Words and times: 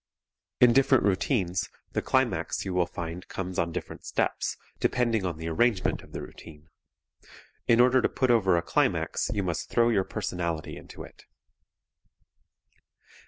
In 0.59 0.73
different 0.73 1.03
routines, 1.03 1.69
the 1.91 2.01
climax 2.01 2.65
you 2.65 2.73
will 2.73 2.87
find 2.87 3.27
comes 3.27 3.59
on 3.59 3.71
different 3.71 4.03
steps, 4.03 4.57
depending 4.79 5.21
upon 5.21 5.37
the 5.37 5.47
arrangement 5.47 6.01
of 6.01 6.11
the 6.11 6.23
routine. 6.23 6.69
In 7.67 7.79
order 7.79 8.01
to 8.01 8.09
put 8.09 8.31
over 8.31 8.57
a 8.57 8.63
climax 8.63 9.29
you 9.31 9.43
must 9.43 9.69
throw 9.69 9.89
your 9.89 10.03
personality 10.03 10.75
into 10.75 11.03
it. 11.03 11.25